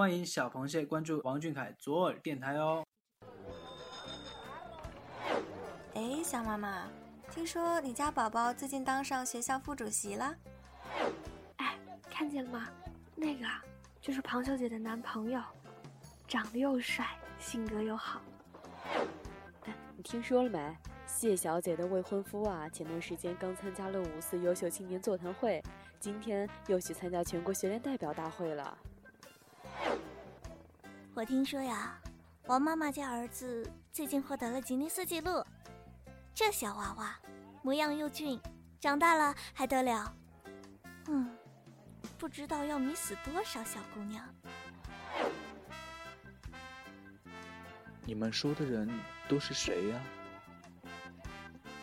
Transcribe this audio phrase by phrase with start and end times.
[0.00, 2.82] 欢迎小螃蟹关注王俊凯左耳电台哦。
[5.92, 6.88] 哎，小妈妈，
[7.30, 10.34] 听说你家宝宝最近当上学校副主席了？
[11.56, 11.78] 哎，
[12.08, 12.66] 看见了吗？
[13.14, 13.62] 那个啊，
[14.00, 15.38] 就是庞小姐的男朋友，
[16.26, 17.06] 长得又帅，
[17.38, 18.22] 性格又好。
[19.66, 20.74] 哎，你听说了没？
[21.06, 25.62] 谢小姐的未婚夫啊，前段时间刚参加了五四优秀青年座谈会，
[25.98, 28.78] 今天又去参加全国学联代表大会了。
[31.20, 32.00] 我听说呀，
[32.46, 35.44] 王妈妈家儿子最近获得了吉尼斯纪录，
[36.34, 37.14] 这小娃娃
[37.60, 38.40] 模样又俊，
[38.80, 40.16] 长大了还得了？
[41.08, 41.36] 嗯，
[42.16, 44.26] 不知道要迷死多少小姑娘。
[48.06, 48.90] 你们说的人
[49.28, 50.00] 都是谁呀？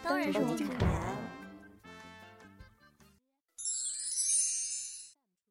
[0.01, 1.15] 当然是王俊凯。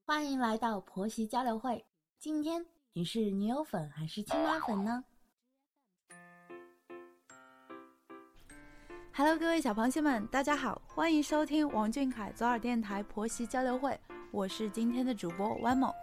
[0.04, 1.86] 欢迎来到婆媳交流会。
[2.18, 2.66] 今天
[2.98, 5.04] 你是女友粉还是亲妈粉呢
[9.12, 14.00] ？Hello，各位小螃蟹们，大家好，欢迎收听王俊凯左耳电台婆媳交流会。
[14.30, 15.94] 我是今天的主播 One Mo。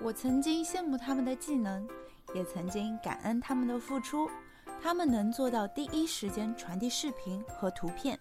[0.00, 1.88] 我曾经羡慕他们的技能，
[2.34, 4.28] 也曾经感恩他们的付出。
[4.82, 8.18] 他们能做到第一时间传递视频和图片，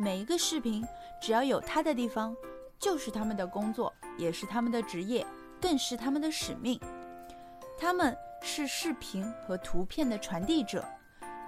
[0.00, 0.82] 每一个视频
[1.20, 2.34] 只要有他的地方，
[2.78, 5.26] 就是他们的工作，也是他们的职业，
[5.60, 6.80] 更是他们的使命。
[7.78, 10.84] 他们是视频和图片的传递者，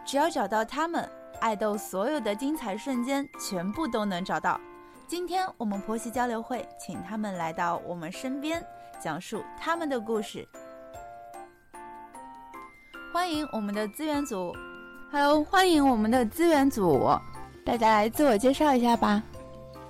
[0.04, 1.08] 只要找到他们，
[1.40, 4.60] 爱豆所有的精彩瞬间全部都能找到。
[5.06, 8.64] 今天我们婆媳交流会，请他们来到我们身边，
[9.00, 10.46] 讲述他们的故事。
[13.12, 14.54] 欢迎我们的资源组
[15.10, 17.10] ，Hello，欢迎我们的资源组，
[17.66, 19.20] 大家来自我介绍一下吧。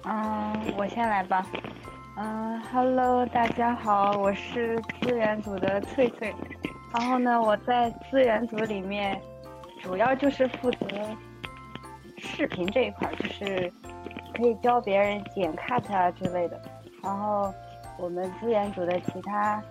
[0.04, 1.46] 嗯，我先来吧。
[2.22, 6.34] 嗯，Hello，大家好，我是资源组的翠翠。
[6.92, 9.18] 然后呢，我在资源组里面，
[9.80, 10.86] 主要就是负责
[12.18, 13.72] 视频这一块，就是
[14.36, 16.60] 可以教别人剪 cut 啊之类的。
[17.02, 17.50] 然后
[17.98, 19.62] 我们资源组的其他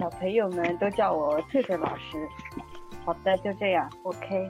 [0.00, 2.26] 小朋友们都叫我翠翠老师。
[3.04, 4.48] 好的，就这样，OK。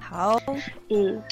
[0.00, 0.36] 好，
[0.88, 1.22] 嗯，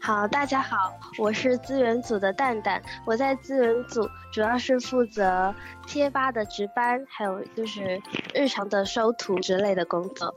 [0.00, 5.54] 好，大家好，我是资源组的蛋蛋，我在资源组主要是负责
[5.86, 8.00] 贴吧的值班，还有就是
[8.34, 10.34] 日常的收图之类的工作。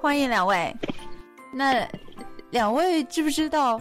[0.00, 0.74] 欢迎两位。
[1.52, 1.86] 那
[2.50, 3.80] 两位知不知道，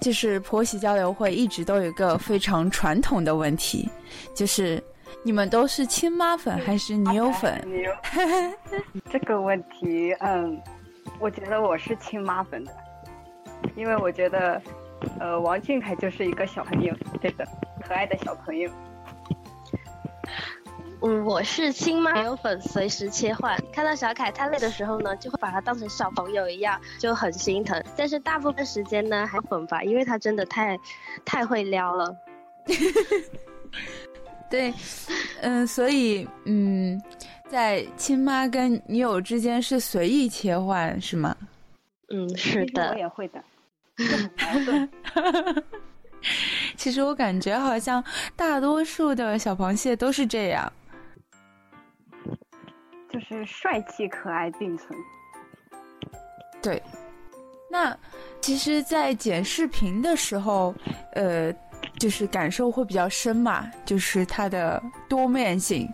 [0.00, 3.88] 就是婆媳交流会一直都有一个非常传统的问题，
[4.34, 4.82] 就是。
[5.24, 7.62] 你们都是亲妈粉还是女友粉？
[7.66, 7.92] 女友。
[9.08, 10.60] 这个问题，嗯，
[11.20, 12.72] 我觉得我是亲妈粉的，
[13.76, 14.60] 因为我觉得，
[15.18, 17.46] 呃，王俊凯就是一个小朋友，对的，
[17.82, 18.70] 可爱的小朋友。
[21.04, 23.60] 嗯，我是亲妈女友粉，随时切换。
[23.72, 27.82] 看到小凯太累的时候呢，就会把他当成小朋友一样，就很心疼。
[27.96, 30.78] 但是大部分时间呢，还粉吧，因为他真的太，
[31.24, 32.16] 太会撩了。
[34.48, 34.72] 对，
[35.40, 37.02] 嗯，所以，嗯，
[37.48, 41.36] 在亲妈跟女友之间是随意切换，是吗？
[42.10, 42.90] 嗯，是的。
[42.92, 43.42] 我也会的。
[46.76, 48.02] 其实我感觉好像
[48.36, 50.72] 大多数的小螃蟹都是这样，
[53.10, 54.98] 就是帅气可爱并存。
[56.62, 56.82] 对，
[57.70, 57.96] 那
[58.40, 60.74] 其实，在剪视频的时候，
[61.14, 61.52] 呃。
[61.98, 65.88] 就是感受会比较深嘛，就是它的多面性，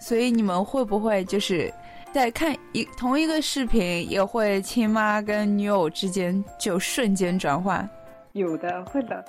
[0.00, 1.72] 所以你们会不会就是
[2.16, 7.86] 在看一同一个视频，也会亲妈跟女友之间就瞬间转换？
[8.32, 9.22] 有的，会的。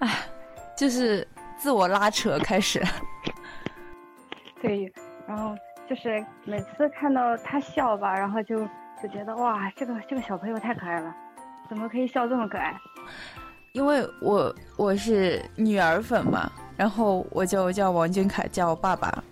[0.00, 0.12] 哎，
[0.76, 1.24] 就是
[1.56, 2.82] 自我拉扯开始。
[4.60, 4.92] 对，
[5.28, 5.54] 然后
[5.88, 8.58] 就是每次看到他笑吧，然后就
[9.00, 11.14] 就觉得哇，这个这个小朋友太可爱了，
[11.68, 12.74] 怎么可以笑这么可爱？
[13.70, 19.22] 因为我我是女儿粉嘛，然后我就叫王俊凯叫我爸爸，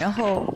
[0.00, 0.46] 然后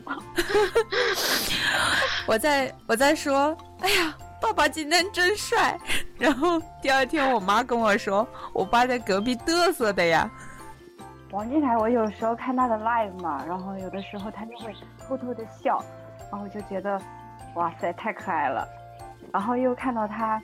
[2.25, 5.79] 我在我在说，哎呀，爸爸今天真帅。
[6.17, 10.29] 然后第二天我妈跟我说，我爸在隔壁嘚瑟的呀。
[11.31, 14.73] 王俊凯，我有时候看他的 live 嘛，然后有的时候他就会
[15.07, 15.83] 偷偷的笑，
[16.31, 16.99] 然后就觉得，
[17.55, 18.67] 哇塞，太可爱了。
[19.31, 20.41] 然后又看到他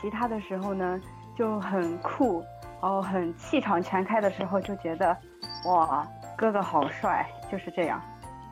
[0.00, 1.00] 其他的时候呢。
[1.34, 2.44] 就很酷，
[2.78, 5.16] 然后很气场全开的时候，就觉得，
[5.64, 6.06] 哇，
[6.36, 8.00] 哥哥好帅，就是这样，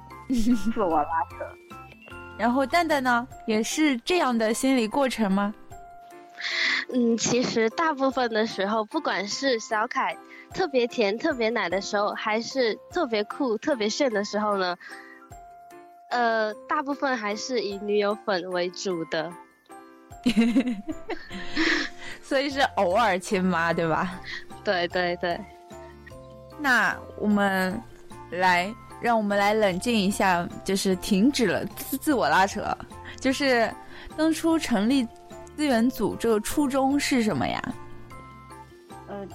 [0.75, 1.37] 自我拉扯。
[2.38, 5.55] 然后蛋蛋呢，也是这样的心理过程吗？
[6.93, 10.17] 嗯，其实大部分的时候，不管是小凯
[10.55, 14.77] 特别甜、特别奶的时候，还是特别酷、特别炫的时候呢，
[16.11, 19.31] 呃，大部分还是以女友粉为主的。
[22.23, 24.19] 所以是偶尔亲妈，对吧？
[24.65, 25.38] 对对对。
[26.61, 27.81] 那我们
[28.31, 32.62] 来，让我们来冷静一下，就是停止了自自我拉扯。
[33.19, 33.71] 就是
[34.17, 35.05] 当初成立
[35.57, 37.62] 资源组这个初衷是什么呀？
[39.09, 39.27] 呃，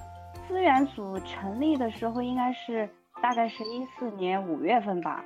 [0.47, 2.89] 资源组成立的时候应该是
[3.21, 5.23] 大概是一四年五月份吧。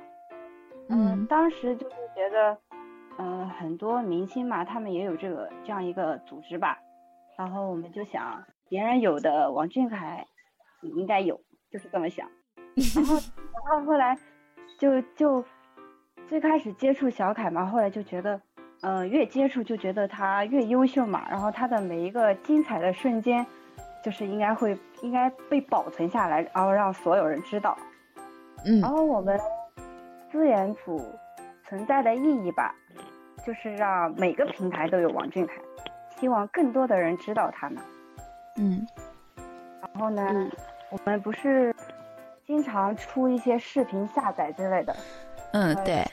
[0.88, 2.58] 嗯，当时就是觉得，
[3.16, 6.78] 呃，很多明星嘛，他们也有这个这样一个组织吧。
[7.38, 10.26] 然后我们就想，别人有的王俊凯，
[10.82, 12.28] 你应该有，就是这么想。
[12.94, 14.16] 然后，然后后来，
[14.78, 15.44] 就就
[16.26, 18.40] 最开始接触小凯嘛，后来就觉得，
[18.82, 21.28] 呃，越接触就觉得他越优秀嘛。
[21.28, 23.44] 然后他的每一个精彩的瞬间，
[24.04, 27.76] 就是应该会应该被保存下来，然后让所有人知道。
[28.64, 28.80] 嗯。
[28.80, 29.38] 然后我们
[30.30, 31.00] 资源组
[31.68, 32.74] 存在的意义吧，
[33.44, 35.54] 就是让每个平台都有王俊凯。
[36.16, 37.82] 希望更多的人知道他们。
[38.56, 38.86] 嗯，
[39.80, 40.22] 然后呢，
[40.90, 41.74] 我们不是
[42.46, 44.96] 经常出一些视频下载之类的。
[45.52, 46.04] 嗯，对。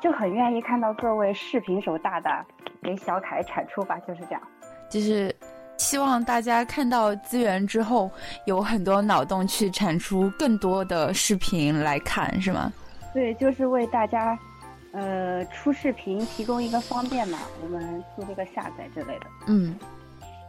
[0.00, 2.44] 就很愿意看到各位视频手大大
[2.82, 4.42] 给小凯产出吧，就是这样。
[4.90, 5.34] 就是
[5.78, 8.10] 希望大家看到资源之后，
[8.44, 12.72] 有很多脑洞去产出更多的视频来看，是吗？
[13.12, 14.38] 对，就是为大家。
[14.96, 19.26] 呃，出视频提供一个方便嘛，我们做这个下载之类的。
[19.48, 19.76] 嗯，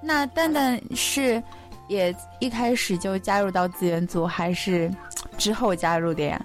[0.04, 1.42] 那蛋蛋是
[1.88, 4.92] 也一开始就加入到资源组，还是
[5.38, 6.40] 之后加入的呀？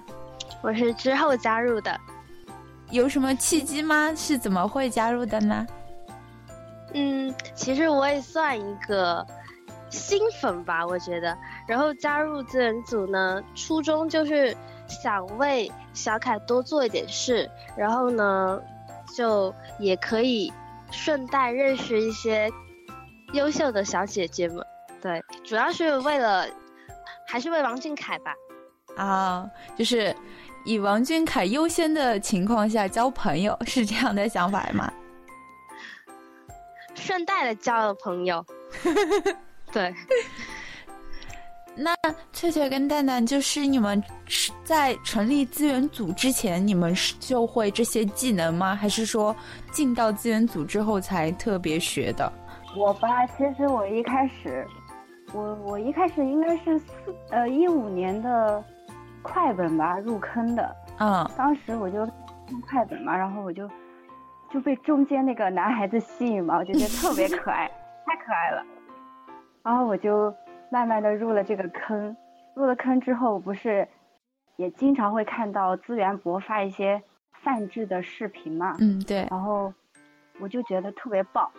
[0.61, 1.99] 我是之后加入的。
[2.89, 4.13] 有什么契机吗？
[4.15, 5.65] 是怎么会加入的呢？
[6.93, 9.25] 嗯，其实我也算一个
[9.89, 11.37] 新粉吧，我觉得。
[11.67, 14.55] 然后加入资源组呢，初衷就是
[14.87, 15.71] 想为。
[15.93, 18.61] 小凯多做一点事，然后呢，
[19.13, 20.49] 就也可以
[20.89, 22.49] 顺带认识一些
[23.33, 24.65] 优秀的小姐姐们。
[25.01, 26.47] 对，主要是为了，
[27.27, 28.33] 还是为王俊凯吧。
[28.97, 30.15] 啊，就是
[30.65, 34.91] 以王俊凯优先的情况下交朋友， 是这样的想法吗？
[36.93, 38.45] 顺带的交了朋友。
[39.71, 39.93] 对。
[41.73, 41.95] 那
[42.33, 44.03] 翠翠跟蛋蛋，就是你们
[44.61, 48.75] 在成立资源组之前，你们是就会这些技能吗？
[48.75, 49.33] 还是说
[49.71, 52.31] 进到资源组之后才特别学的？
[52.75, 54.67] 我吧，其实我一开始，
[55.33, 58.63] 我我一开始应该是四呃一五年的
[59.21, 60.75] 快本吧入坑的。
[60.99, 61.29] 嗯。
[61.37, 63.69] 当时我就看快本嘛，然后我就
[64.51, 67.67] 就被中间那个男孩子吸引嘛，我就觉得特别可爱，
[68.05, 68.63] 太可爱了。
[69.63, 70.33] 然后我就。
[70.73, 72.15] 慢慢的入了这个坑，
[72.55, 73.85] 入了坑之后，不是
[74.55, 77.03] 也经常会看到资源博发一些
[77.43, 78.77] 泛制的视频嘛？
[78.79, 79.27] 嗯，对。
[79.29, 79.73] 然后
[80.39, 81.51] 我就觉得特别棒，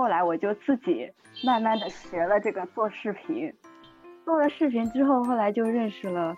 [0.00, 1.12] 后来我就自己
[1.44, 3.52] 慢慢的学了这个做视频，
[4.24, 6.34] 做了视频之后，后来就认识了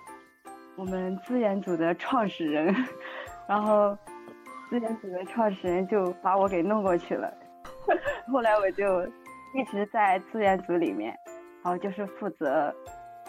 [0.75, 2.75] 我们资源组的创始人，
[3.47, 3.97] 然后
[4.69, 7.33] 资源组的创始人就把我给弄过去了，
[8.33, 9.07] 后来我就
[9.55, 11.17] 一直在资源组里面。
[11.63, 12.75] 然后就是负责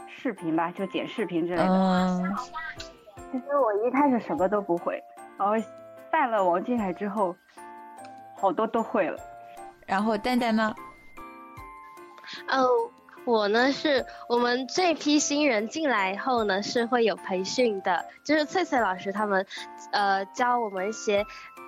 [0.07, 1.68] 视频吧，就剪视频之类的。
[1.68, 2.36] 嗯。
[3.31, 5.00] 其实我一开始什么都不会，
[5.38, 5.53] 然后
[6.12, 7.36] 带了王俊凯之后，
[8.36, 9.19] 好多都会了。
[9.93, 10.73] 然后蛋蛋呢？
[12.50, 12.67] 哦，
[13.25, 19.45] 我呢是我们这批新人进来以后呢是会有培训的，就是翠翠老师他们，
[19.91, 21.23] 呃，教我们一些，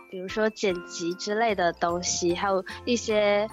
[0.10, 3.48] 比如说剪辑之类的东西，还有一些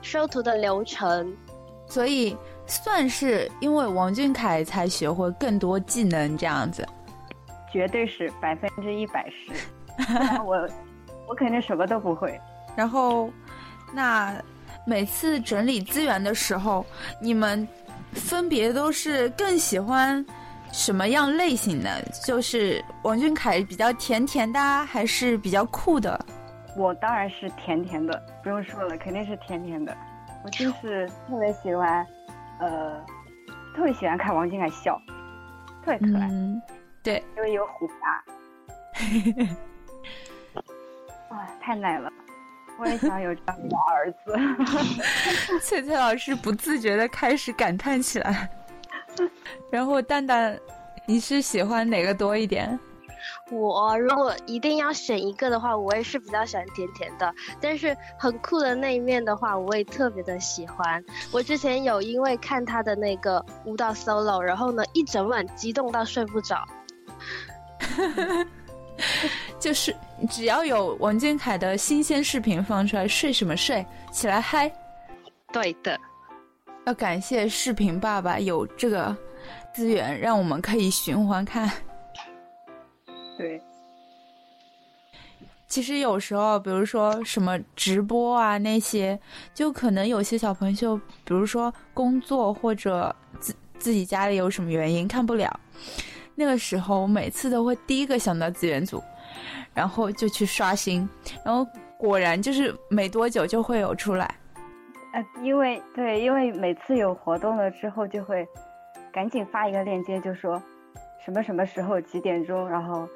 [0.00, 1.36] 收图的流程，
[1.86, 2.34] 所以。
[2.66, 6.88] 算是因为王俊凯才学会更多技能这样子，
[7.70, 9.52] 绝对是百分之一百十。
[10.42, 10.66] 我
[11.28, 12.40] 我肯定什么都不会。
[12.74, 13.28] 然后，
[13.92, 14.34] 那
[14.86, 16.84] 每次整理资源的时候，
[17.20, 17.66] 你们
[18.12, 20.24] 分别都是更喜欢
[20.72, 22.02] 什么样类型的？
[22.24, 26.18] 就是王俊凯比较甜甜的，还是比较酷的？
[26.76, 29.96] 我当然是甜甜的，不用说了，肯定是甜甜的。
[30.44, 32.06] 我就是特别喜欢。
[32.60, 33.04] 呃，
[33.76, 34.96] 特别喜欢看王俊凯笑，
[35.84, 36.28] 特别可爱。
[36.30, 36.62] 嗯，
[37.02, 38.24] 对，因为有虎牙。
[41.30, 42.12] 哇， 太奶了！
[42.78, 45.58] 我也想有这样的儿子。
[45.62, 48.50] 翠翠老师不自觉的开始感叹起来。
[49.70, 50.58] 然后蛋蛋，
[51.06, 52.78] 你是喜欢哪个多一点？
[53.50, 57.32] 我如果一定要选一个的话，我也是比较喜欢甜甜的。
[57.60, 61.02] 但是很酷的那一面的话，我也特别的喜欢。
[61.30, 66.64] 我之前有因为看他的那个舞蹈 solo，然后呢一整晚激动到睡不着。
[69.58, 69.94] 就是
[70.30, 74.70] 只要有王俊凯的新鲜视频放出来，睡什么睡，起来嗨。
[75.52, 75.98] 对的，
[76.86, 79.16] 要感谢视频爸爸有这个
[79.72, 81.70] 资源，让我们可以循环看。
[83.38, 83.60] 对。
[85.66, 89.18] 其实有时候，比如说什么直播啊那些，
[89.52, 95.58] 就可能有些小朋友，比如说工作或者自自己家里有什么原因看不了。
[96.34, 99.02] 那个时候，我每次都会第一个想到资源组，
[99.72, 101.08] 然后就去刷新，
[101.44, 104.34] 然后果然就是没多久就会有出来。
[105.12, 108.46] 呃，因为对，因为每次有活动了之后，就会
[109.12, 110.60] 赶紧发一个链接，就说
[111.24, 113.08] 什么什么时候几点钟，然后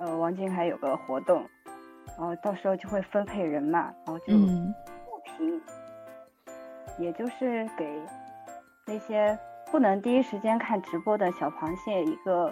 [0.00, 1.44] 呃，王俊凯有个活动，
[2.18, 5.60] 然后到时候就会分配人嘛，然后就不平，
[6.98, 7.88] 也就是给
[8.84, 9.38] 那些。
[9.76, 12.50] 不能第一时间看直播的小螃蟹一个，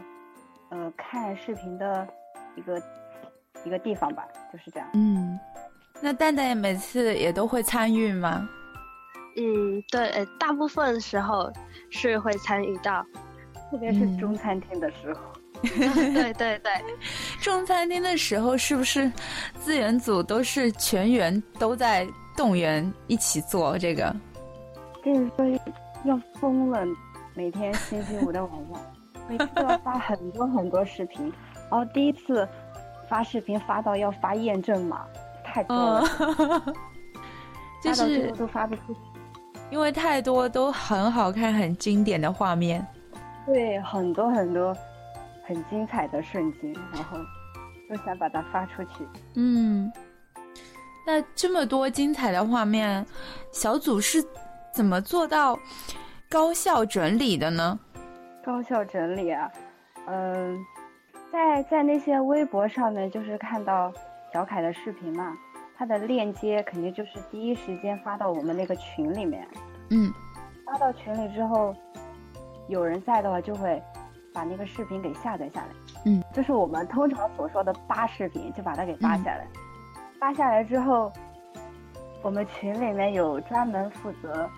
[0.68, 2.06] 呃，看视频的
[2.54, 2.78] 一个
[3.64, 4.86] 一个地方吧，就是这样。
[4.92, 5.40] 嗯，
[6.02, 8.46] 那蛋蛋每次也都会参与吗？
[9.38, 11.50] 嗯，对，大部分时候
[11.88, 13.02] 是会参与到，
[13.70, 15.20] 特别是中餐厅的时候。
[15.62, 16.72] 对 对对，
[17.40, 19.10] 中餐厅的时候是不是
[19.58, 24.14] 资源组都是全员都在动员一起做这个？
[25.02, 25.74] 跟你说。
[26.04, 26.84] 要疯了！
[27.36, 28.80] 每天星期五的晚上，
[29.28, 31.32] 每次都要发很多很多视频。
[31.68, 32.48] 然后第一次
[33.08, 35.04] 发视频发到要发验证码，
[35.44, 36.04] 太多了，
[37.82, 39.00] 就是都发不出去，
[39.70, 42.86] 因为太多都很好看、很经典的画面。
[43.46, 44.76] 对，很多很多
[45.44, 47.18] 很精彩的瞬间，然后
[47.90, 49.08] 都想把它发出去。
[49.34, 49.92] 嗯，
[51.04, 53.04] 那这么多精彩的画面，
[53.50, 54.24] 小组是？
[54.72, 55.56] 怎么做到
[56.34, 57.78] 高效整理的呢？
[58.44, 59.48] 高效整理啊，
[60.06, 60.58] 嗯，
[61.30, 63.92] 在在那些微博上面，就是看到
[64.32, 65.32] 小凯的视频嘛，
[65.78, 69.46] 他的链接肯定就是第一时间发到我们那个群里面。
[69.90, 70.12] 嗯，
[70.66, 71.72] 发到群里之后，
[72.66, 73.80] 有人在的话，就会
[74.32, 75.68] 把那个视频给下载下来。
[76.04, 79.46] 嗯，就是我们通常所说的扒视频，就把它给扒下来。
[80.18, 81.12] 扒下来之后，
[82.22, 84.50] 我们群里面有专门负责。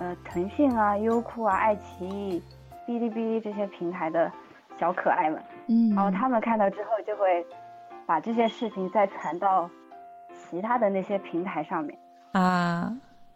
[0.00, 2.42] 呃，腾讯啊、优酷啊、爱奇艺、
[2.88, 4.32] 哔哩哔哩这些平台的
[4.78, 7.46] 小可爱们，嗯，然后他们看到之后就会
[8.06, 9.68] 把这些视频再传到
[10.34, 11.98] 其他的那些平台上面
[12.32, 12.90] 啊，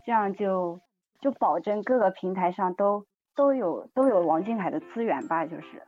[0.06, 0.80] 这样就
[1.20, 3.04] 就保证各个平台上都
[3.36, 5.82] 都有都有王俊凯的资源吧，就是。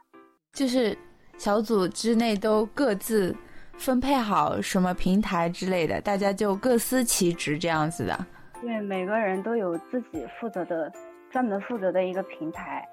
[0.52, 0.96] 就是
[1.38, 3.34] 小组之内都各自
[3.78, 8.26] 分配好什么平台之类的，大家就各司其职这样子的。
[8.62, 10.90] 对，每个人都有自己负责的、
[11.30, 12.86] 专门负责的一个平台。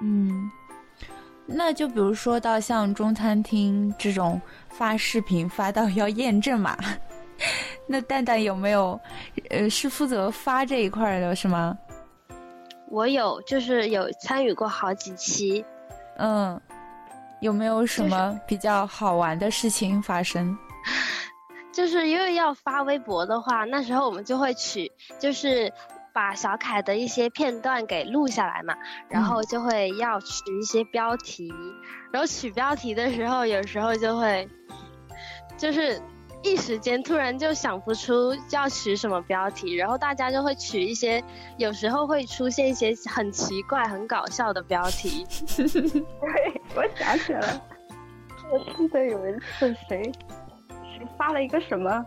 [0.00, 0.50] 嗯，
[1.46, 6.76] 那就比如说到像中餐厅这种发视频发到要验证码，
[7.86, 8.98] 那蛋蛋有没有
[9.50, 11.76] 呃是负责发这一块的是吗？
[12.88, 15.64] 我有，就是有参与过好几期。
[16.18, 16.60] 嗯，
[17.40, 20.46] 有没有什么比较好玩的事情发生？
[20.46, 20.52] 就
[20.92, 21.21] 是
[22.06, 25.72] 因为要发微博的话，那时候我们就会取，就是
[26.12, 28.76] 把小凯的一些片段给录下来嘛，
[29.08, 31.52] 然后就会要取一些标题，
[32.12, 34.46] 然后取标题的时候，有时候就会，
[35.56, 36.00] 就是
[36.42, 41.24] 一时间突然就想不出要取什么标题，然后大家就会取一些，
[41.56, 45.26] 有时候会出现一些很奇怪、很搞笑的标题。
[45.56, 47.62] 对，我想起来了，
[48.52, 50.12] 我记得有一次谁。
[51.16, 52.04] 发了一个什么？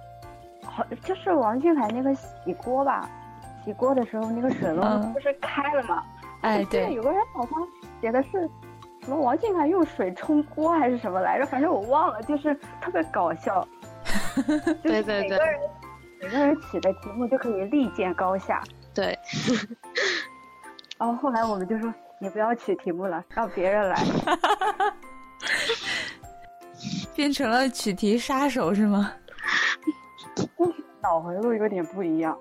[0.63, 3.09] 好，就是王俊凯那个洗锅吧，
[3.63, 6.03] 洗锅的时候那个水龙不是开了吗？
[6.41, 7.51] 哎，对，有个人好像
[8.01, 8.49] 写的是
[9.03, 11.45] 什么王俊凯用水冲锅还是什么来着？
[11.45, 13.67] 反正我忘了，就是特别搞笑。
[14.81, 15.39] 对对对，
[16.21, 18.61] 每个人起的题目就可以立见高下。
[18.93, 19.17] 对。
[20.97, 23.95] 然后后来我们就说，你不要取题目了，让别人来。
[27.15, 29.11] 变成了取题杀手是吗？
[31.01, 32.37] 脑回路有点不一样。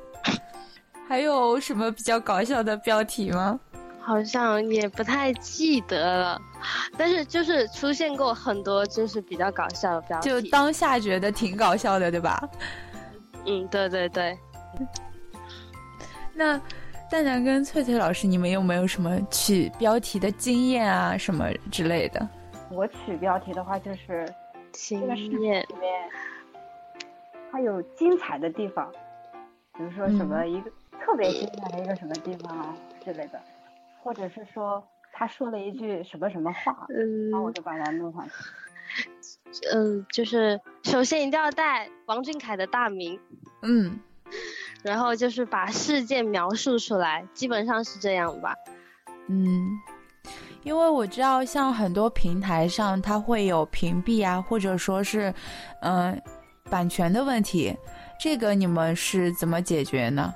[1.08, 3.60] 还有什么比较搞笑的标题吗？
[4.00, 6.40] 好像也不太记得了，
[6.96, 10.28] 但是就是出现过很多就是比较搞笑的标题。
[10.28, 12.40] 就当下觉得挺搞笑的，对吧？
[13.46, 14.38] 嗯，对对对。
[16.34, 16.56] 那
[17.10, 22.28] 蛋蛋跟翠翠老师，你们有没有什么取标题的经验啊，什么之类的？
[22.70, 24.26] 我取标题的话，就是
[24.72, 26.10] 经这个视频验里面
[27.50, 28.92] 它有精彩的地方，
[29.74, 30.70] 比如说什么嗯一个、
[31.00, 33.40] 特别精彩的一个什么地方啊之类的，
[34.02, 34.82] 或者是说
[35.12, 38.32] 他说了一句什么什么话，嗯然后我就把它弄上去。
[39.72, 43.18] 嗯，就是首先一定要带王俊凯的大名，
[43.62, 44.00] 嗯，
[44.82, 48.54] 然后就是把事件描述出来，基本上是这样吧。
[49.28, 49.80] 嗯，
[50.66, 55.32] 因为我知道，像很多平台上，它会有屏蔽啊，或者说是，
[55.80, 56.20] 嗯、
[56.68, 57.72] 版权的问题，
[58.18, 60.34] 这个你们是怎么解决呢？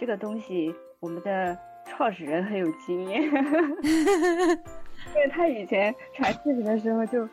[0.00, 7.28] 这个东西，我们的创始人很有经验， 因为他以前传视频的时候就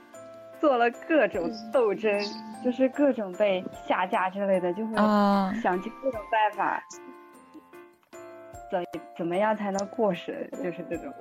[0.61, 2.23] 做了各种斗争，
[2.63, 6.83] 就是各种被下架之类的，就会啊想尽各种办法，
[8.69, 8.85] 怎
[9.17, 11.11] 怎么样才能过审，就是这种。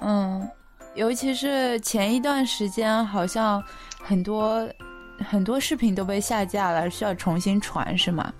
[0.00, 0.48] 嗯，
[0.94, 3.62] 尤其是前一段时间，好像
[4.02, 4.68] 很多
[5.28, 8.32] 很多视频都被下架了，需要重新传，是吗？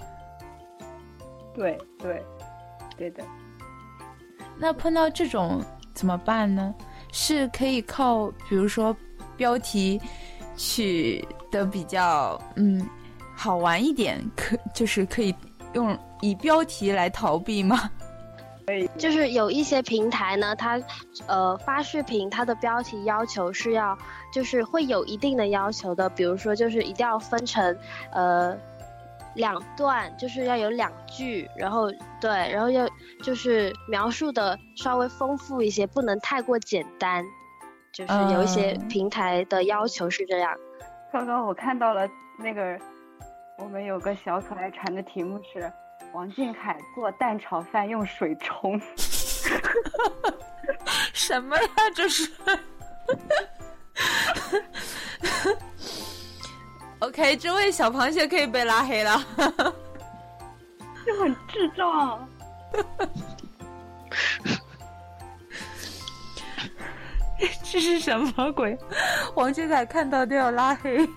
[1.54, 2.22] 对对
[2.96, 3.22] 对的，
[4.56, 5.62] 那碰到这种
[5.92, 6.74] 怎么办呢？
[7.12, 8.96] 是可以靠，比如说
[9.36, 10.00] 标题
[10.56, 12.88] 取的比较嗯
[13.36, 15.34] 好玩一点，可就是可以
[15.74, 17.90] 用以标题来逃避吗？
[18.66, 20.80] 可以就是有一些平台呢，它
[21.26, 23.96] 呃发视频，它的标题要求是要，
[24.32, 27.76] 就是会有一定的要求的，比如说就是一定要分成
[28.12, 28.56] 呃
[29.34, 31.90] 两段，就是要有两句，然后
[32.20, 32.88] 对，然后要
[33.22, 37.24] 就是描述的稍微丰富一些，不能太过简单，
[37.92, 40.52] 就是有一些平台的要求是这样。
[41.12, 42.78] 刚刚我看到了那个，
[43.58, 45.72] 我们有个小可爱传的题目是
[46.12, 48.80] 王俊凯做蛋炒饭用水冲。
[51.12, 51.68] 什么呀？
[51.94, 52.30] 这是？
[56.98, 59.24] OK，这位小螃蟹可以被拉黑了。
[61.06, 62.28] 就很智障。
[67.62, 68.76] 这是什么鬼？
[69.34, 71.08] 王俊凯看到都要拉黑。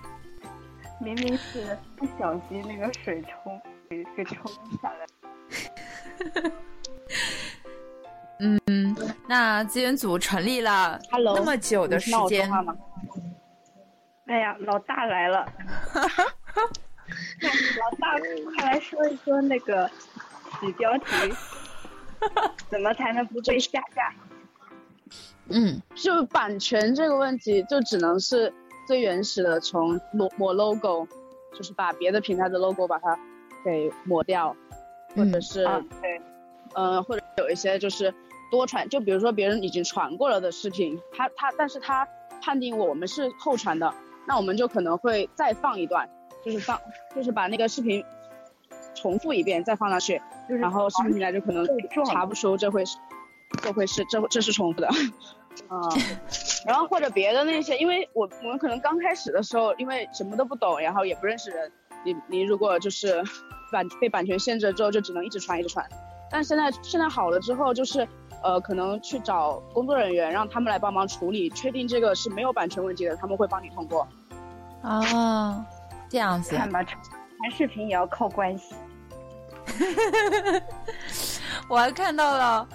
[1.00, 3.60] 明明是不小心那个水冲
[3.96, 4.50] 给给冲
[4.82, 5.06] 下来。
[8.40, 8.96] 嗯，
[9.28, 12.50] 那资源组成立了 Hello，那么久的时间？
[14.26, 15.46] 哎呀，老大来了！
[17.78, 18.16] 老大，
[18.56, 19.88] 快来说一说那个
[20.58, 21.04] 取标题，
[22.70, 24.12] 怎么才能不被下架？
[25.50, 28.52] 嗯，就版权这个问题，就只能是
[28.88, 31.06] 最原始的从抹抹 logo，
[31.54, 33.16] 就是把别的平台的 logo 把它
[33.64, 34.54] 给抹掉，
[35.16, 36.20] 或者是，啊对，
[36.74, 38.14] 嗯、或者有一些就是
[38.50, 42.06] 多传，就比如说别人已经传过了的视频，他他但是他
[42.42, 43.94] 判定我们是后传的，
[44.26, 46.08] 那我们就可能会再放一段，
[46.44, 46.80] 就是放
[47.16, 48.04] 就是把那个视频
[48.94, 51.66] 重复一遍再放上去，就是然后视频平台就可能
[52.06, 52.98] 查不出这回是
[53.62, 54.88] 这回是这这是重复的。
[55.68, 55.78] 啊，
[56.66, 61.70] 然后或者别的那些，因为我我们可能刚开始的时候，因为什么都不懂，然后也不认识人，
[62.04, 63.22] 你你如果就是
[63.74, 65.84] 版被版权限制了之后，就只能一直传一直传。
[66.30, 68.06] 但现在现在好了之后，就是
[68.42, 74.06] 呃可能去找工作人员，让他们来帮忙处理，确定这个是没有版权问题的，他们会帮你通过。
[74.82, 75.64] 啊，
[76.08, 76.56] 这样子。
[76.56, 78.74] 看吧，传视频也要靠关系。
[81.68, 82.68] 我还看到了，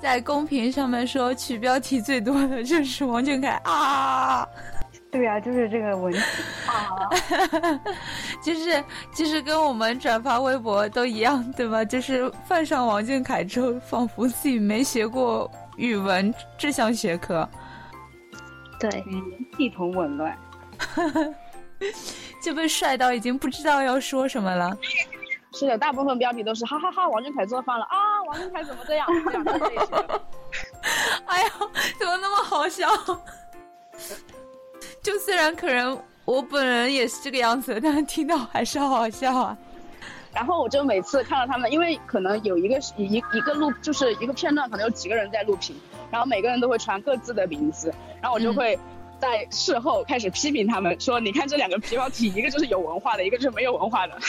[0.00, 4.46] 在公屏上面说取标题最多的就是王俊凯啊，
[5.10, 6.18] 对啊，就是这个文题
[6.66, 7.80] 啊，
[8.42, 11.84] 就是就是跟我们转发微博都一样，对吧？
[11.84, 17.48] 就是犯上王俊凯之后，仿佛自己没学过语文这项学科，
[18.78, 20.36] 对，语言系统紊乱。
[22.42, 24.76] 就被帅到已经不知道要说什么了。
[25.54, 29.86] 是的，大部分标题都是哈哈哈王俊凯做饭了啊，王俊凯怎么这样这样这类型。
[31.26, 31.50] 哎呀，
[31.98, 32.86] 怎么那么好笑？
[35.06, 39.56] 就虽然可能我本人也是这个样子，但是听到还是好好笑啊。
[40.34, 45.76] 然后我就每次看到他们，因为可能有一个一一个录，就是一个片段，可能有几个人在录屏，
[46.10, 48.76] 然后每个人都会传各自的名字，然后我就会
[49.20, 54.18] 在事后开始批评他们，说你看这两个皮毛体，一个就是有文化的，一个就是没有文化的。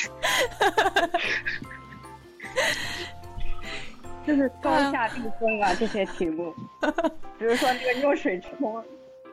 [4.28, 6.54] 就是高下立分啊，这些题目，
[7.40, 8.84] 比如说那个用水冲，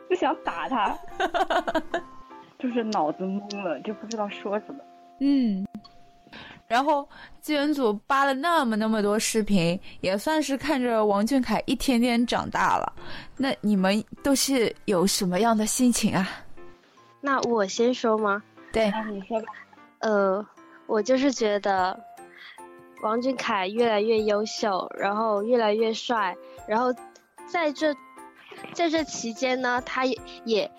[0.08, 0.96] 就想打他，
[2.58, 4.80] 就是脑子懵了，就不知道说什么。
[5.20, 5.66] 嗯，
[6.66, 7.08] 然后
[7.40, 12.92] 资源组扒了那么那么多视频，也算是看着王俊凯一天天长大了。
[13.36, 16.28] 那你们都是有什么样的心情啊？
[17.20, 18.42] 那我先说吗？
[18.72, 19.52] 对，你说吧。
[20.00, 20.46] 呃，
[20.86, 21.98] 我就是觉得
[23.02, 26.36] 王俊凯越来越优秀，然后越来越帅，
[26.66, 26.92] 然后
[27.46, 27.94] 在这
[28.72, 30.70] 在这期间呢，他也也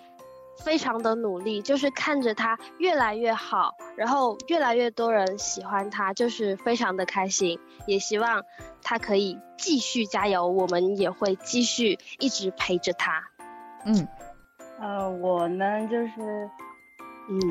[0.64, 8.44] 非常的努力，就是看着他越来越好，然后越来越多人喜欢他，就是非常的开心，也希望
[8.82, 13.22] 他可以继续加油，我们也会继续一直陪着他。
[13.84, 14.08] 嗯，
[14.80, 16.50] 呃，我呢就是。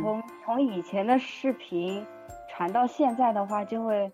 [0.01, 2.07] 从从以前的视频
[2.47, 4.09] 传到现在的话，就会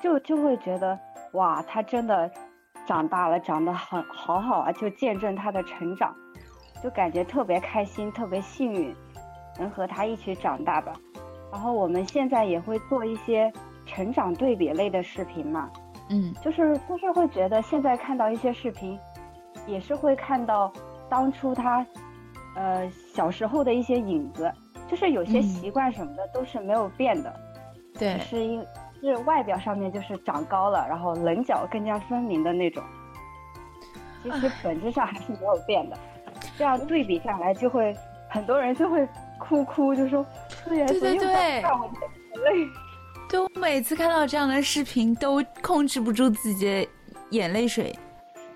[0.00, 0.96] 就就会觉得
[1.32, 2.30] 哇，他真的
[2.86, 6.14] 长大了，长得很好好啊，就见证他的成长，
[6.82, 8.94] 就感觉特别开心，特别幸运，
[9.58, 10.92] 能和他一起长大吧。
[11.50, 13.52] 然后我们现在也会做一些
[13.86, 15.70] 成长对比类的视频嘛，
[16.10, 18.98] 嗯，就是就是会觉得现在看到一些视频，
[19.66, 20.72] 也是会看到
[21.08, 21.84] 当初他。
[22.54, 24.52] 呃，小时候的一些影子，
[24.86, 27.34] 就是有些习惯什么的都是没有变的，
[27.98, 28.62] 对，是因
[29.02, 32.82] 是外表上面就是长高了，然后棱角更加分明的那种，
[34.22, 35.98] 其实本质上还是没有变的。
[36.56, 37.96] 这样对比下来，就会
[38.28, 39.06] 很多人就会
[39.38, 40.24] 哭哭，就说
[40.64, 41.90] 对对对对，我
[42.44, 42.66] 累。
[43.28, 46.88] 对我每次看到这样的视频，都控制不住自己的
[47.30, 47.94] 眼泪水。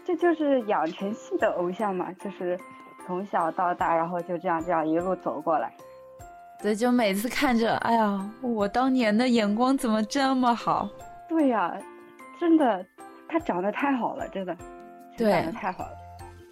[0.04, 2.58] 这就是养成系的偶像嘛，就是。
[3.06, 5.72] 从小到大，然后就这样这样一路走过来，
[6.62, 10.88] 对，就每次看着，哎呀，我当年的眼光怎么这么好？
[11.28, 11.72] 对呀，
[12.40, 12.84] 真的，
[13.28, 14.56] 他长得太好了，真的，
[15.16, 15.90] 对，长得太好了。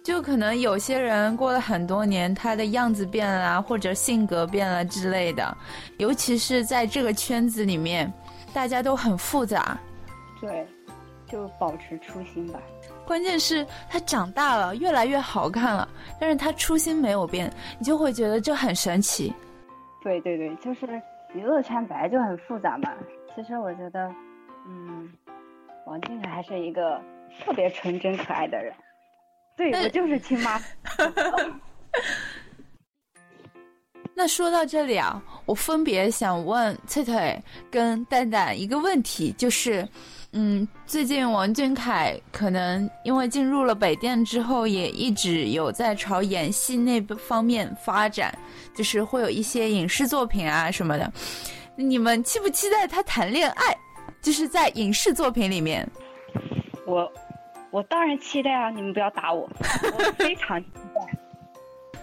[0.03, 5.57] 就可能有些人过了很多年，他的样子变了，或者性格变了之类的，
[5.97, 8.13] 尤其是在这个圈子里面，
[8.53, 9.75] 大家都很复杂。
[10.39, 10.67] 对，
[11.27, 12.59] 就保持初心吧。
[13.07, 15.87] 关键是他长大了，越来越好看了，
[16.19, 19.33] 但是他初心没有变，你就会觉得这很神奇。
[20.05, 21.01] 对对对，就是
[21.33, 22.93] 娱乐圈本来就很复杂嘛。
[23.35, 24.13] 其实我觉得，
[24.67, 25.11] 嗯，
[25.87, 27.01] 王俊凯还是一个
[27.43, 28.71] 特别纯真可爱的人。
[29.57, 30.61] 对我就是亲妈。
[34.13, 37.41] 那说到这里啊，我分别想问翠翠
[37.71, 39.83] 跟蛋蛋一个问题，就是。
[40.37, 48.37] 嗯，最近王俊凯可能因为进入了北电之后，也一直有在朝演戏那方面发展，
[48.75, 51.09] 就是会有一些影视作品啊什么的。
[51.77, 53.73] 你们期不期待他谈恋爱？
[54.21, 55.89] 就是在影视作品里面。
[56.85, 57.09] 我，
[57.71, 58.69] 我当然期待啊！
[58.69, 59.49] 你们不要打我，
[59.97, 61.99] 我非常期待。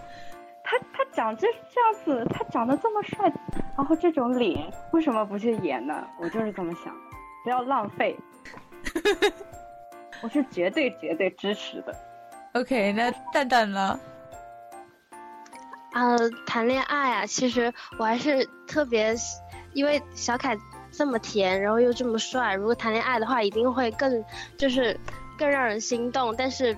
[0.64, 3.30] 他他长这这样子，他长得这么帅，
[3.76, 6.06] 然后这种脸，为什么不去演呢？
[6.18, 6.96] 我就是这么想。
[7.44, 8.16] 不要浪费，
[10.22, 11.94] 我是绝对绝对支持的。
[12.52, 13.98] OK，那蛋蛋呢？
[15.92, 19.14] 呃，谈恋爱啊，其实我还是特别，
[19.74, 20.56] 因为小凯
[20.90, 24.24] 这么甜，然后又这么帅，如果谈恋爱的话，一定会更
[24.56, 24.98] 就是
[25.36, 26.34] 更让人心动。
[26.36, 26.76] 但是，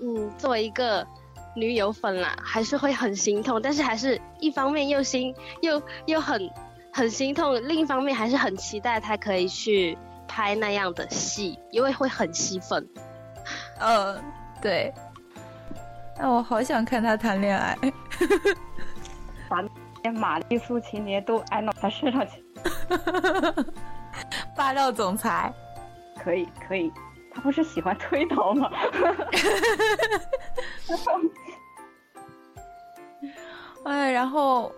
[0.00, 1.06] 嗯，作为一个
[1.54, 3.60] 女友粉啦，还是会很心痛。
[3.60, 6.48] 但是还是一方面又心又又很。
[6.96, 12.88] 很心痛，另一方面还是很期待他可以去拍那样的戏，因为会很吸粉。
[13.80, 14.18] 嗯，
[14.62, 14.90] 对。
[16.18, 17.76] 那我好想看他谈恋爱，
[19.46, 19.62] 把
[20.02, 22.42] 连玛丽苏情节都安到他身上去。
[24.56, 25.52] 霸道总裁，
[26.24, 26.90] 可以可以，
[27.34, 28.70] 他不是喜欢推倒吗？
[33.84, 34.72] 哎，然后。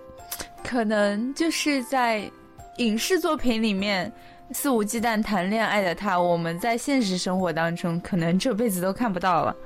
[0.68, 2.30] 可能就是在
[2.76, 4.12] 影视作品里面
[4.50, 9.56] 肆无忌惮谈恋爱的他，我们在现实生活当中可能这辈子都看不到了。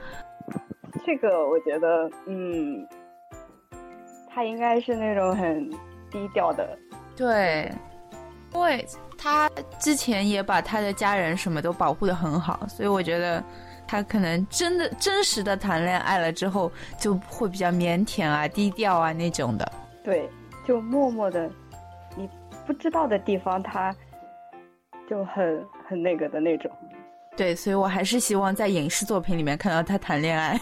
[1.04, 2.86] 这个我觉得，嗯，
[4.32, 5.68] 他应该是那种很
[6.08, 6.78] 低调的。
[7.16, 7.68] 对，
[8.54, 8.86] 因为
[9.18, 13.42] 他之前也把他的家人什么都保护的很好，所以我觉得
[13.88, 19.72] 他可能真的真实的谈恋爱了之后就会比较腼腆啊、低调啊那种的。
[20.04, 20.30] 对。
[20.66, 21.50] 就默默的，
[22.16, 22.28] 你
[22.66, 23.94] 不知道的地方，他
[25.08, 26.70] 就很很那个的那种。
[27.36, 30.60] 对，所以我还是希望在影视作品里面看到他谈恋爱，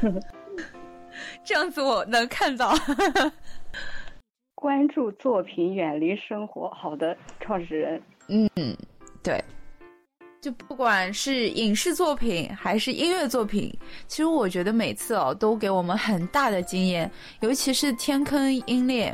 [1.44, 2.74] 这样子我能看到。
[4.54, 6.68] 关注作品，远离生活。
[6.70, 8.02] 好的，创始人。
[8.28, 8.48] 嗯，
[9.22, 9.42] 对。
[10.44, 13.74] 就不管是影视作品还是音乐作品，
[14.06, 19.06] 其实我觉得每次哦都给我们很大的经验，尤其是天坑英烈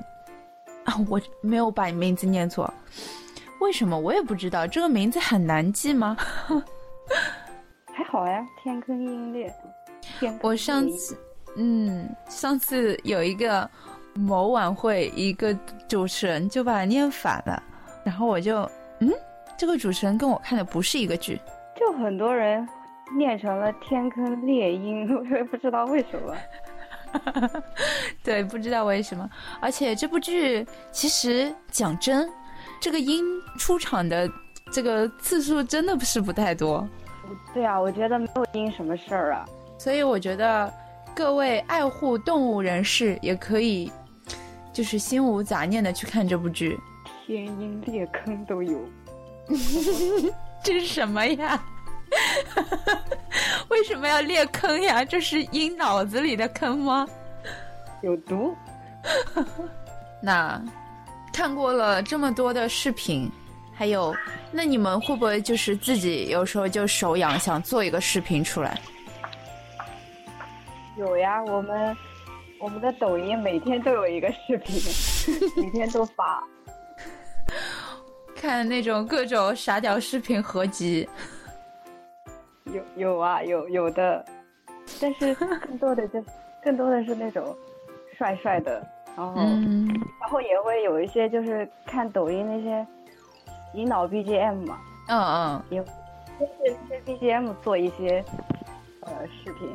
[0.85, 2.69] 啊，我没有把名字念错，
[3.61, 6.17] 为什么我也不知道，这个名字很难记吗？
[7.95, 9.55] 还好呀，天坑鹰猎。
[10.19, 11.17] 天我上次，
[11.57, 13.71] 嗯，上次有一个
[14.15, 15.55] 某晚会，一个
[15.87, 17.63] 主持人就把它念反了，
[18.05, 19.13] 然后我就，嗯，
[19.61, 21.39] 这个主持人跟我看的不是一个剧，
[21.79, 22.67] 就很多人
[23.15, 26.35] 念成了天坑猎鹰， 我也不知道为什么。
[28.25, 29.29] 对，不知道为什么。
[29.61, 32.27] 而且这部剧其实讲真，
[32.81, 33.23] 这个鹰
[33.59, 34.27] 出场的
[34.73, 36.89] 这个次数真的不是不太多。
[37.53, 39.47] 对啊，我觉得没有鹰什么事儿啊。
[39.79, 40.73] 所以我觉得
[41.15, 43.93] 各位爱护动物人士也可以，
[44.73, 46.81] 就是心无杂念的去看这部剧。
[47.27, 48.81] 天鹰猎坑都有，
[50.63, 51.63] 这是什么呀？
[53.69, 55.05] 为什么要裂坑呀？
[55.05, 57.07] 这是鹰脑子里的坑吗？
[58.03, 58.57] 有毒。
[60.23, 60.61] 那
[61.33, 63.31] 看过了这么多的视频，
[63.75, 64.15] 还有，
[64.53, 68.79] 那你们会不会就是自己有时候就手痒，想做一个视频出来？
[70.99, 71.97] 有呀，我们
[72.59, 74.83] 我们的抖音每天都有一个视频，
[75.57, 76.43] 每天都发。
[78.41, 81.07] 看那种各种傻屌视频合集。
[82.65, 84.25] 有有啊，有有的，
[84.99, 86.25] 但是更多的就
[86.65, 87.55] 更多的是那种
[88.17, 88.83] 帅帅的，
[89.15, 92.87] 然后然后也会有一些就是看抖音那些
[93.73, 95.85] 洗脑 BGM 嘛，嗯嗯，也
[96.39, 98.25] 就是那些 BGM 做一些
[99.01, 99.69] 呃视频，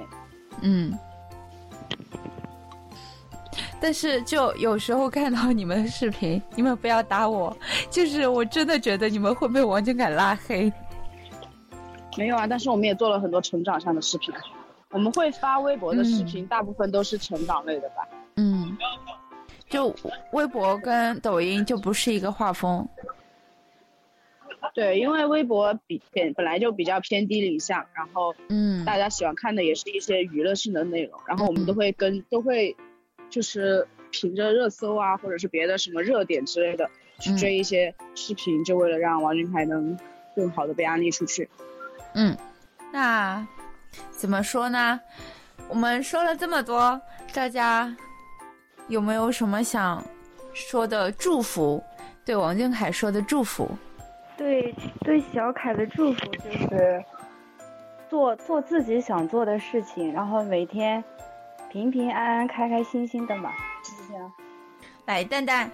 [0.63, 0.97] 嗯，
[3.85, 7.55] 但是就有时候看到你们的视频，你们不要打我，
[7.87, 10.73] 就是我真的觉得你们会被王俊凯拉黑。
[12.17, 14.33] 没有啊，但是我们也做了很多成长上的视频。
[14.89, 18.07] 我们会发微博的视频，大部分都是成长类的吧？
[18.37, 18.75] 嗯，
[19.69, 19.95] 就
[20.31, 22.89] 微博跟抖音就不是一个画风。
[24.73, 32.75] 对，因为微博比偏本来就比较偏低龄向，然后嗯，大家喜欢看的也是一些娱乐性的内容，然后我们都会跟都会
[33.35, 39.99] 就是凭着热搜啊，或者是别的什么热点之类的去追一些视频，就为了让王俊凯能
[40.33, 41.49] 更好的被安利出去。
[42.13, 42.37] 嗯，
[42.93, 43.45] 那
[44.11, 44.97] 怎么说呢？
[45.67, 47.01] 我们说了这么多，
[47.33, 47.93] 大家
[48.87, 50.01] 有没有什么想
[50.53, 51.83] 说的祝福？
[52.23, 53.69] 对王俊凯说的祝福？
[54.37, 57.03] 对，对小凯的祝福就是
[58.09, 61.03] 做做自己想做的事情，然后每天
[61.75, 63.51] 平平安安、开开心心的嘛，
[63.83, 64.31] 就这样。
[65.07, 65.69] 来，蛋蛋。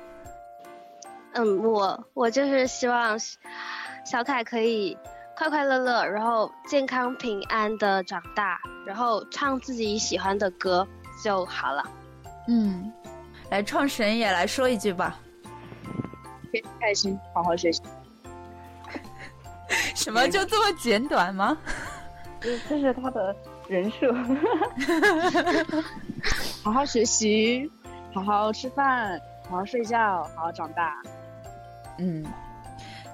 [1.33, 3.15] 嗯，我我就是希望
[4.03, 4.97] 小凯可以。
[5.37, 10.87] 快快乐乐，然后健康平安的长大，然后唱自己喜欢的歌
[11.23, 11.83] 就好了。
[12.47, 12.91] 嗯，
[13.49, 15.19] 来创始人也来说一句吧。
[16.51, 17.81] 天天开心，好好学习。
[19.95, 21.57] 什么就这么简短吗？
[22.41, 23.35] 这这是他的
[23.71, 24.13] 人设。
[26.61, 27.71] 好好学习，
[28.13, 29.97] 好好吃饭，好好睡觉，
[30.35, 31.01] 好好长大。
[31.97, 32.25] 嗯。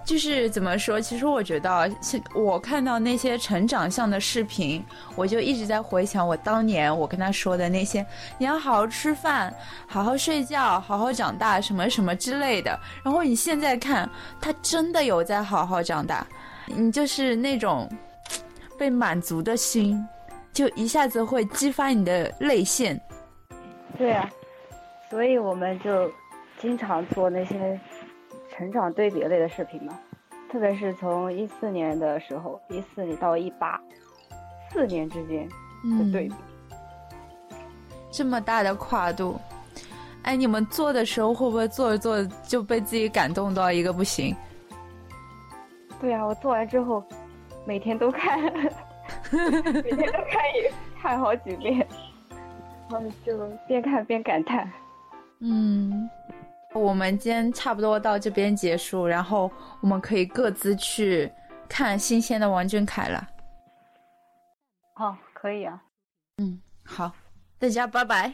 [0.03, 1.01] 就是怎么说？
[1.01, 1.91] 其实我觉得，
[2.33, 4.81] 我看到那些成长向的视频，
[5.15, 8.05] 我就一直在回想我当年我跟他说的那些：
[8.37, 9.53] 你要好好吃饭，
[9.85, 12.79] 好好睡觉，好好长大，什么什么之类的。
[13.03, 16.25] 然后你现在看，他真的有在好好长大，
[16.67, 17.85] 你就是那种
[18.79, 20.07] 被满足的心，
[20.57, 22.99] 就一下子会激发你的泪腺。
[23.95, 24.27] 对啊，
[25.07, 26.11] 所以我们就
[26.59, 27.79] 经常做那些。
[28.49, 29.99] 成长对比类的视频嘛，
[30.51, 33.79] 特别是从一四年的时候，一四年到一八，
[34.71, 35.47] 四年之间
[35.99, 36.33] 的对比，
[38.11, 39.39] 这么大的跨度，
[40.23, 44.35] 哎，你们做的时候会不会做着做着就被自己感动到一个不行？
[46.01, 47.03] 对啊，我做完之后，
[47.63, 48.41] 每天都看，
[49.31, 51.87] 每天都看一看好几遍，
[52.89, 54.71] 然后就边看边感叹，
[55.39, 56.09] 嗯。
[56.73, 59.49] 我们今天差不多到这边结束，然后
[59.81, 61.31] 我们可以各自去
[61.67, 63.27] 看新鲜的王俊凯了。
[64.97, 65.81] 哦，可以啊。
[66.37, 67.11] 嗯，好，
[67.57, 68.31] 大家拜拜。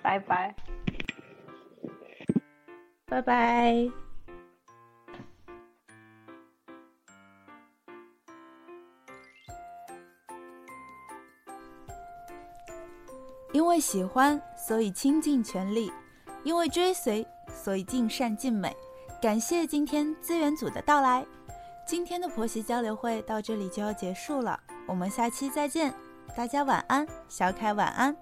[0.00, 0.54] 拜拜。
[3.06, 4.07] 拜拜。
[13.68, 15.92] 因为喜欢，所以倾尽全力。
[16.42, 18.74] 因为追随，所以尽善尽美。
[19.20, 21.22] 感谢今天资源组的到来，
[21.86, 25.92] 今天的婆媳交流会到这里就要结束了，我们下期再见，
[26.34, 28.16] 大家晚安，小凯晚安。